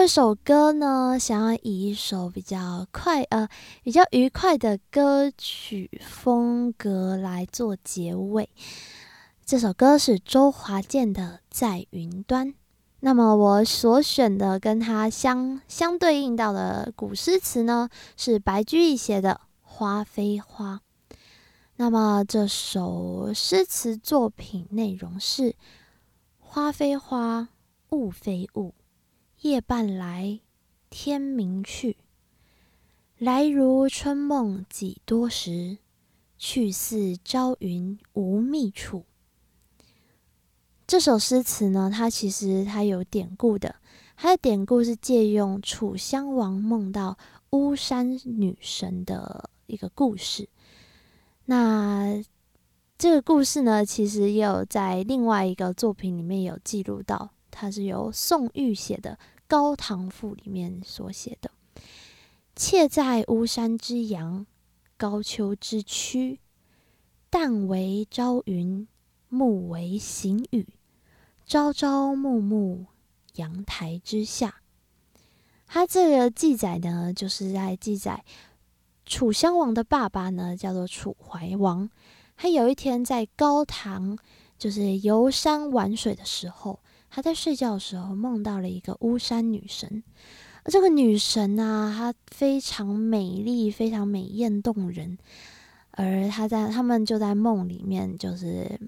[0.00, 3.46] 这首歌呢，想要以一首比较快呃
[3.82, 8.48] 比较愉快的歌曲风格来做结尾。
[9.44, 12.48] 这首歌是周华健的《在云端》。
[13.00, 20.80] 那么我所选的跟它相相对应到的古诗词呢，是白居易写的《花非花》。
[21.76, 25.54] 那么这首诗词作品内容是：
[26.38, 27.48] 花非花，
[27.90, 28.72] 雾非雾。
[29.42, 30.40] 夜半来，
[30.90, 31.96] 天明去。
[33.16, 35.78] 来如春梦几多时，
[36.36, 39.06] 去似朝云无觅处。
[40.86, 43.76] 这首诗词呢，它其实它有典故的，
[44.14, 47.16] 它的典故是借用楚襄王梦到
[47.52, 50.50] 巫山女神的一个故事。
[51.46, 52.22] 那
[52.98, 57.30] 这个故事呢，其实也有在另外一个作品里面有记录到。
[57.60, 59.10] 它是由宋玉写的
[59.46, 61.50] 《高唐赋》里面所写的。
[62.56, 64.46] 妾在巫山之阳，
[64.96, 66.40] 高丘之曲。
[67.30, 68.88] 旦为朝云，
[69.28, 70.68] 暮为行雨。
[71.44, 72.86] 朝朝暮暮，
[73.34, 74.62] 阳台之下。
[75.66, 78.24] 它这个记载呢，就是在记载
[79.04, 81.90] 楚襄王的爸爸呢，叫做楚怀王。
[82.38, 84.16] 他有一天在高唐，
[84.56, 86.80] 就是游山玩水的时候。
[87.10, 90.02] 他在睡觉的时候梦到了一个巫山女神，
[90.62, 95.18] 而这个女神啊，她非常美丽，非常美艳动人。
[95.92, 98.80] 而他在他们就在梦里面，就是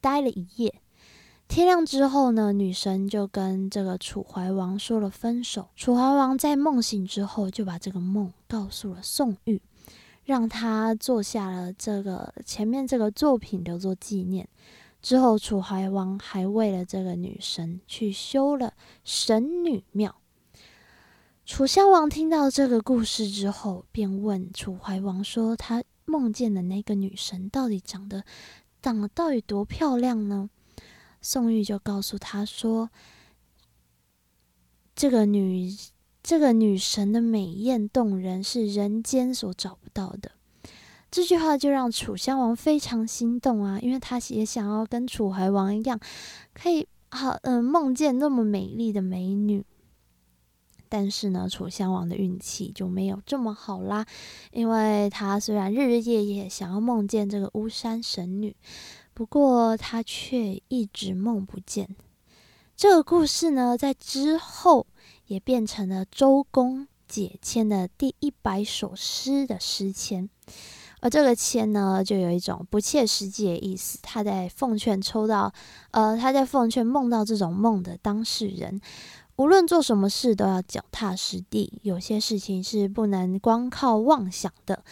[0.00, 0.74] 待了一夜。
[1.48, 5.68] 天亮之后呢，女神就跟这个楚怀王说了分手。
[5.76, 9.62] 楚怀王在梦醒之后，就把这个梦告诉了宋玉，
[10.24, 14.48] 让他做下了这个前面这个作品留作纪念。
[15.02, 18.72] 之后，楚怀王还为了这个女神去修了
[19.02, 20.16] 神女庙。
[21.44, 28.24] 楚襄王听到这个故事之后，便问楚怀王说：“他梦见的那个女神到底长得
[28.80, 30.48] 长得到底多漂亮呢？”
[31.20, 32.90] 宋玉就告诉他说
[34.94, 35.68] ：“这个女
[36.22, 40.30] 这个女神的美艳动人，是人间所找不到的。”
[41.12, 46.00] 这句话就让楚襄王非常心动啊，因为他也想要跟楚怀王一样，
[46.54, 49.62] 可以好嗯梦见那么美丽的美女。
[50.88, 54.06] 但是呢，楚襄王的运气就没有这么好啦，
[54.52, 58.56] 因为他虽然日日夜夜想要梦见这个巫山神女，
[59.12, 61.94] 不过他却一直梦不见。
[62.74, 64.86] 这个故事呢，在之后
[65.26, 70.30] 也变成了周公解签的第一百首诗的诗签。
[71.02, 73.98] 而这个签呢，就有一种不切实际的意思。
[74.02, 75.52] 他在奉劝抽到，
[75.90, 78.80] 呃，他在奉劝梦到这种梦的当事人，
[79.34, 81.80] 无论做什么事都要脚踏实地。
[81.82, 84.84] 有些事情是不能光靠妄想的，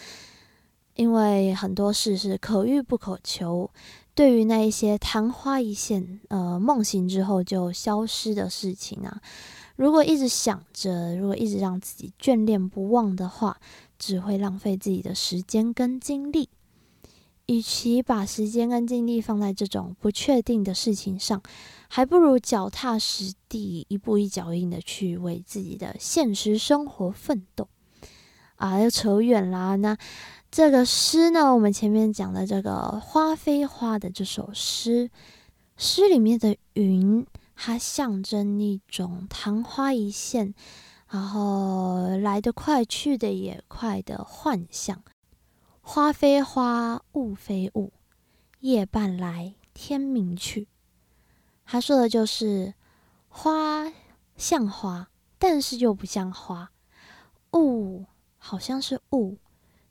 [0.95, 3.71] 因为很多事是可遇不可求。
[4.13, 9.21] 对于那一些昙花一现，呃，梦醒之后就消失的事情啊，
[9.77, 13.57] 如果一直想着，如果一直让自己眷恋不忘的话，
[14.01, 16.49] 只会浪费自己的时间跟精力。
[17.45, 21.41] 与其把时间跟精力放在这种不确定的事情上，
[21.87, 27.67] 还不如脚踏实地，一步一脚印的去为自己的现实生活奋斗。
[28.55, 29.75] 啊，又扯远啦。
[29.75, 29.97] 那
[30.49, 35.09] 这个诗呢，我们前面讲的这个花非花的这首诗，
[35.75, 37.25] 诗里面的云，
[37.55, 40.53] 它象征一种昙花一现，
[41.11, 45.03] 然后来得快去得也快的幻象。
[45.81, 47.91] 花非花，雾非雾，
[48.61, 50.69] 夜半来，天明去。
[51.65, 52.73] 他说的就是
[53.27, 53.91] 花
[54.37, 56.69] 像花，但是又不像花；
[57.59, 58.05] 雾
[58.37, 59.37] 好像是雾，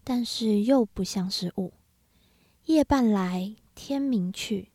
[0.03, 1.75] 但是又不像是雾。
[2.64, 4.71] 夜半来，天明去。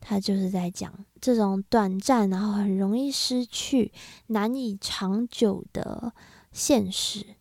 [0.00, 3.94] 他就是在讲这种短暂，然后很容易失去、
[4.26, 6.12] 难以长久的
[6.52, 7.36] 现实。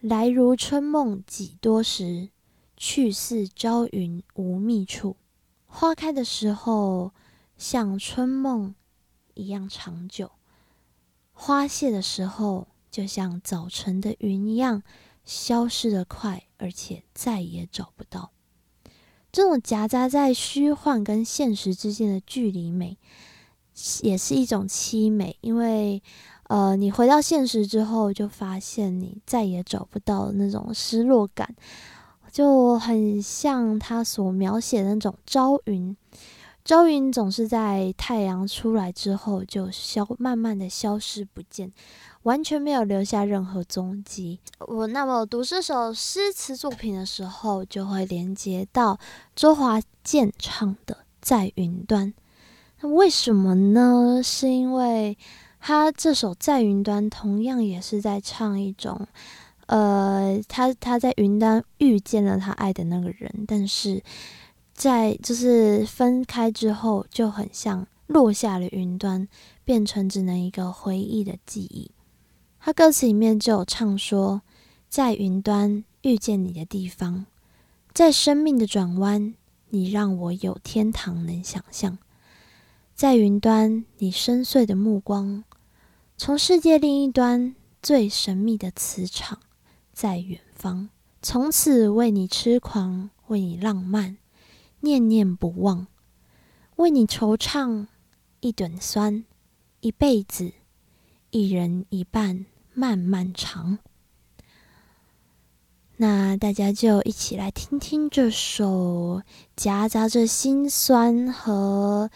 [0.00, 2.30] 来如春梦几多时，
[2.76, 5.18] 去似朝云无觅处。
[5.66, 7.14] 花开的时候
[7.56, 8.74] 像春梦
[9.34, 10.32] 一样长久，
[11.30, 14.82] 花谢的时候就像早晨的云一样
[15.22, 18.32] 消失的快，而且再也找不到。
[19.32, 22.96] 这种夹杂在虚幻跟现实之间的距离美，
[24.02, 26.02] 也是一种凄美，因为。
[26.48, 31.54] 呃，你回到现实之后，就发现你再也找不到那种失落感，
[32.30, 35.96] 就很像他所描写的那种朝云。
[36.62, 41.72] 朝云总是在太阳出来之后就消，慢慢的消失不见，
[42.22, 44.38] 完全没有留下任何踪迹。
[44.60, 48.98] 我那么读这首诗词作品的时候，就会连接到
[49.34, 52.08] 周华健唱的《在云端》。
[52.80, 54.20] 那为什么呢？
[54.22, 55.16] 是因为。
[55.64, 59.06] 他这首在云端，同样也是在唱一种，
[59.66, 64.02] 呃，他他在云端遇见了他爱的那个人，但是
[64.74, 69.28] 在就是分开之后，就很像落下了云端，
[69.64, 71.92] 变成只能一个回忆的记忆。
[72.64, 74.42] 他歌词里面就有唱说，
[74.88, 77.26] 在云端遇见你的地方，
[77.92, 79.34] 在生命的转弯，
[79.70, 81.98] 你让我有天堂能想象。
[82.94, 85.42] 在云端，你深邃的目光。
[86.16, 89.40] 从世界另一端，最神秘的磁场
[89.92, 90.88] 在远方。
[91.20, 94.18] 从此为你痴狂，为你浪漫，
[94.82, 95.88] 念念不忘，
[96.76, 97.88] 为你惆怅，
[98.38, 99.24] 一顿酸，
[99.80, 100.52] 一辈子，
[101.30, 103.78] 一人一半，漫漫长。
[105.96, 109.22] 那大家就一起来听听这首
[109.54, 112.10] 夹杂着心酸和。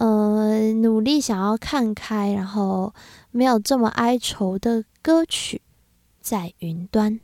[0.00, 2.94] 呃，努力想要看开，然后
[3.32, 5.60] 没有这么哀愁的歌曲，
[6.20, 7.18] 在云端。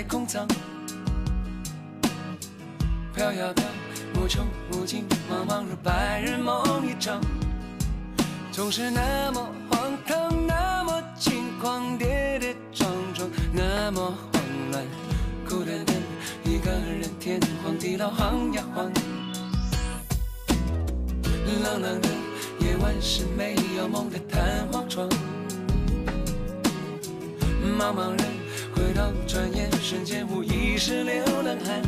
[0.00, 0.48] 太空舱，
[3.14, 3.64] 飘呀飘，
[4.14, 7.20] 无穷无尽，茫茫如白日梦一场。
[8.50, 14.00] 总是那么荒唐，那么轻狂，跌跌撞撞，那么
[14.32, 14.42] 慌
[14.72, 14.82] 乱，
[15.46, 15.94] 孤单单
[16.44, 18.90] 一个人，天荒地老，晃呀晃。
[21.62, 22.08] 冷冷的
[22.60, 25.06] 夜晚是没有梦的弹簧床，
[27.78, 28.40] 茫茫人。
[28.72, 29.59] 回头转眼，
[29.90, 31.82] 瞬间无疑是流浪汉。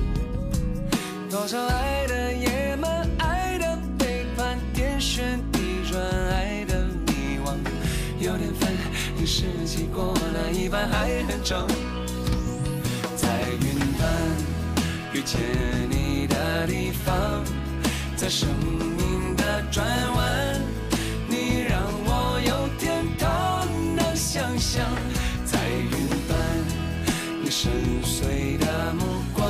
[1.30, 7.54] 多少爱的野蛮，爱的背叛，天旋地转，爱的迷惘。
[8.18, 8.72] 有点烦，
[9.16, 11.64] 一世纪过了一半还很长。
[13.14, 13.28] 在
[13.60, 14.10] 云端
[15.12, 15.40] 遇见
[15.88, 17.44] 你的地方，
[18.16, 18.48] 在生
[18.98, 19.86] 命的转
[20.16, 20.60] 弯，
[21.28, 24.84] 你让我有天堂能想象。
[27.72, 29.46] 深邃的目光，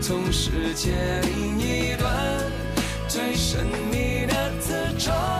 [0.00, 2.08] 从世界另一端，
[3.08, 5.35] 最神秘的磁场。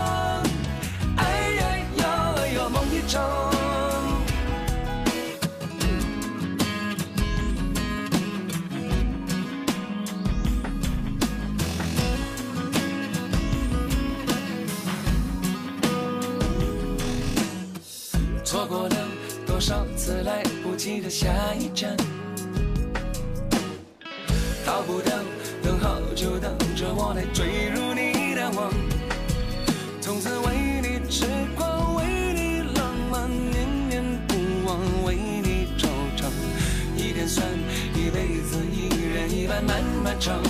[21.09, 21.97] 下一站，
[24.65, 25.17] 逃不掉，
[25.63, 28.73] 等候就等着我来坠入你的网，
[30.01, 31.25] 从此为你痴
[31.57, 32.05] 狂，为
[32.35, 34.35] 你浪漫，念念不
[34.67, 35.87] 忘，为你惆
[36.17, 36.27] 怅。
[36.97, 37.47] 一点酸，
[37.95, 40.43] 一辈子一人一半漫漫长。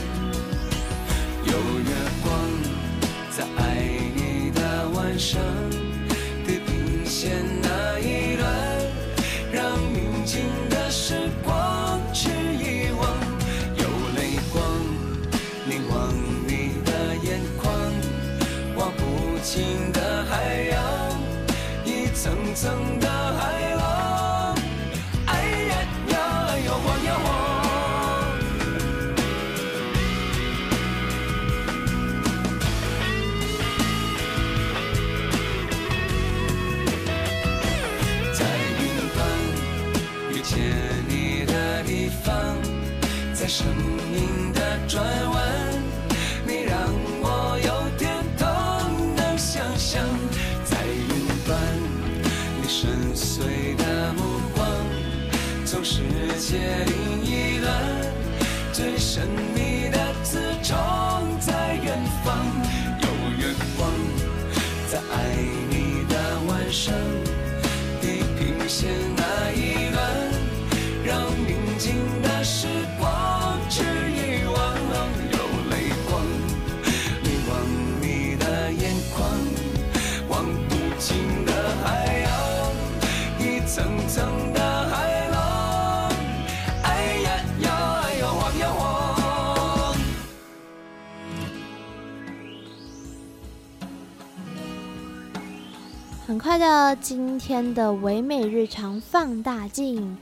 [97.00, 100.18] 今天的唯美日常放大镜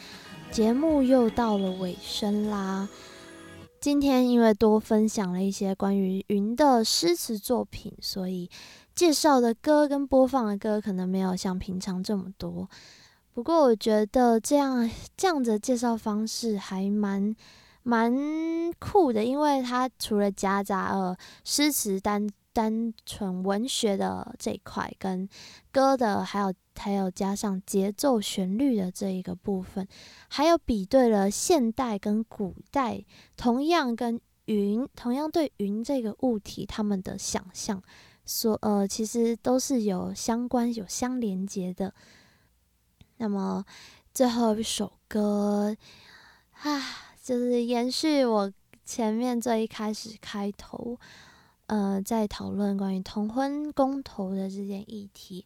[0.51, 2.87] 节目又到了尾声啦。
[3.81, 8.51] 今天因为多分享了一些关于云的诗词作品，所以
[8.95, 12.69] 介绍的歌跟播放的歌可能没有像平常这么多。
[13.33, 17.35] 不过我觉得这样这样的介绍方式还蛮
[17.83, 18.13] 蛮
[18.79, 25.29] 酷的，因为它除了夹杂了诗词单单纯文学的这一块，跟
[25.75, 29.89] 歌的还有还有加上节奏旋律的这一个部分，
[30.29, 33.05] 还有比对了现代跟古代，
[33.37, 37.83] 同样跟云，同样对云这个物体他们的想象，
[38.25, 41.93] 所呃其实都是有相关有相连接的。
[43.17, 43.65] 那么
[44.13, 45.77] 最后一首歌
[46.63, 46.83] 啊，
[47.21, 48.53] 就是延续我
[48.85, 50.97] 前面最一开始开头。
[51.75, 55.45] 呃，在讨论关于同婚公投的这件议题，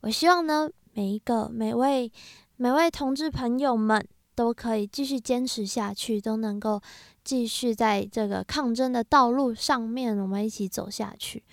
[0.00, 2.10] 我希望呢，每一个每位
[2.56, 4.04] 每位同志朋友们
[4.34, 6.82] 都可以继续坚持下去，都能够
[7.22, 11.44] 继续在这个抗争的道路上面，我们一起走下去，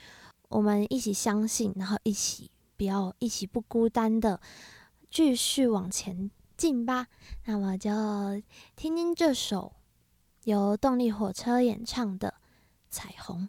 [0.50, 4.42] 我们一起相信，然后一起不要一起不孤单的
[5.12, 7.06] 继续往前进吧。
[7.46, 7.92] 那么就
[8.76, 9.74] 听听这首
[10.46, 12.30] 由动力火车演唱的
[12.90, 13.44] 《彩虹》。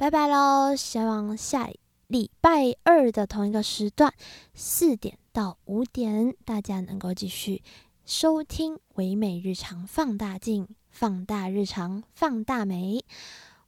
[0.00, 0.74] 拜拜喽！
[0.74, 1.68] 希望下
[2.06, 4.10] 礼拜二的同一个时段，
[4.54, 7.62] 四点到五点，大家能够继续
[8.06, 13.04] 收听唯美日常放大镜，放大日常，放大美。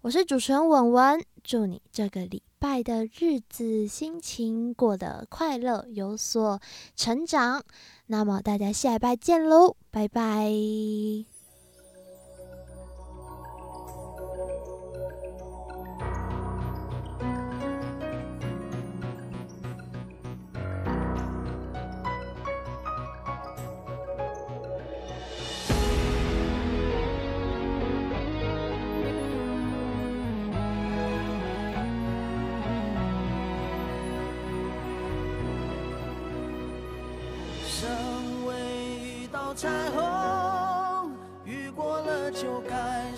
[0.00, 6.58] 我是主持人文文，祝你这个礼拜的日子心情过得快乐，有所
[6.96, 7.62] 成长。
[8.06, 10.50] 那么大家下礼拜见喽，拜拜。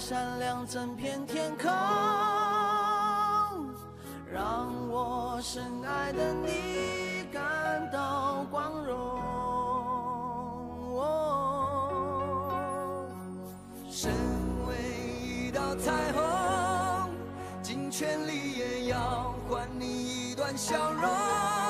[0.06, 1.66] 闪亮整片天空，
[4.30, 8.94] 让我深爱的你感到光荣。
[11.00, 11.88] 哦
[13.90, 14.12] 身
[14.68, 14.76] 为
[15.22, 17.10] 一道彩虹，
[17.62, 21.63] 尽全力也要换你一段笑容。